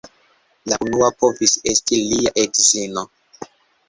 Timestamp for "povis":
1.23-1.53